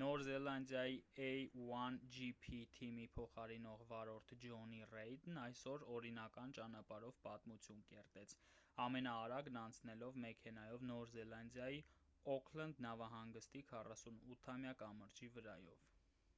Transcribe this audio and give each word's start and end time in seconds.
նոր 0.00 0.22
զելանդիայի 0.24 0.96
a1gp 1.26 2.56
թիմի 2.78 3.04
փոխարինող 3.18 3.84
վարորդ 3.92 4.34
ջոնի 4.42 4.80
ռեյդն 4.90 5.38
այսօր 5.44 5.84
օրինական 5.94 6.52
ճանապարհով 6.58 7.16
պատմություն 7.28 7.80
կերտեց 7.92 8.34
ամենաարագն 8.86 9.58
անցնելով 9.62 10.18
մեքենայով 10.26 10.84
նոր 10.90 11.14
զելանդիայի 11.16 11.78
օուքլենդ 12.34 12.82
նավահանգստի 12.88 13.64
48-ամյա 13.72 14.76
կամրջի 14.84 15.30
վրայով 15.38 15.88